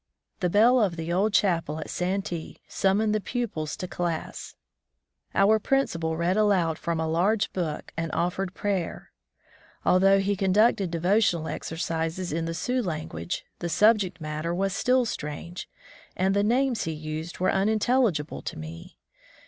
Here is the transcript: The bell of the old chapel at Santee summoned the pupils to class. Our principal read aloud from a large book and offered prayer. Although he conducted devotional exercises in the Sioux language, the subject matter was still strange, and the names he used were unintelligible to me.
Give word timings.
The 0.39 0.49
bell 0.49 0.81
of 0.81 0.95
the 0.95 1.13
old 1.13 1.31
chapel 1.31 1.77
at 1.77 1.91
Santee 1.91 2.59
summoned 2.67 3.13
the 3.13 3.21
pupils 3.21 3.77
to 3.77 3.87
class. 3.87 4.55
Our 5.35 5.59
principal 5.59 6.17
read 6.17 6.35
aloud 6.37 6.79
from 6.79 6.99
a 6.99 7.07
large 7.07 7.53
book 7.53 7.93
and 7.95 8.11
offered 8.11 8.55
prayer. 8.55 9.11
Although 9.85 10.17
he 10.17 10.35
conducted 10.35 10.89
devotional 10.89 11.47
exercises 11.47 12.33
in 12.33 12.45
the 12.45 12.55
Sioux 12.55 12.81
language, 12.81 13.45
the 13.59 13.69
subject 13.69 14.19
matter 14.19 14.55
was 14.55 14.73
still 14.73 15.05
strange, 15.05 15.69
and 16.17 16.35
the 16.35 16.41
names 16.41 16.85
he 16.85 16.93
used 16.93 17.37
were 17.37 17.51
unintelligible 17.51 18.41
to 18.41 18.57
me. 18.57 18.97